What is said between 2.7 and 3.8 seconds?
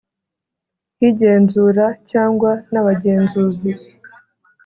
n abagenzuzi